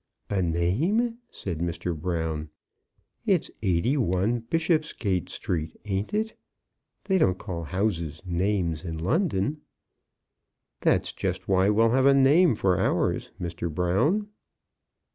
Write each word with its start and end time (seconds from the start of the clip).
"A 0.31 0.41
name?" 0.41 1.19
said 1.29 1.59
Mr. 1.59 1.95
Brown; 1.95 2.49
"it's 3.27 3.51
81, 3.61 4.39
Bishopsgate 4.49 5.29
Street; 5.29 5.77
ain't 5.85 6.11
it? 6.11 6.33
They 7.03 7.19
don't 7.19 7.37
call 7.37 7.65
houses 7.65 8.23
names 8.25 8.83
in 8.83 8.97
London." 8.97 9.61
"That's 10.79 11.13
just 11.13 11.47
why 11.47 11.69
we'll 11.69 11.91
have 11.91 12.07
a 12.07 12.15
name 12.15 12.55
for 12.55 12.79
ours, 12.79 13.29
Mr. 13.39 13.71
Brown." 13.71 14.27